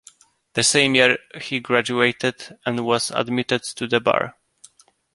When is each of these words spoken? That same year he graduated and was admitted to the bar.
That 0.53 0.63
same 0.63 0.95
year 0.95 1.19
he 1.39 1.59
graduated 1.59 2.57
and 2.65 2.83
was 2.87 3.11
admitted 3.11 3.61
to 3.61 3.85
the 3.85 3.99
bar. 3.99 4.35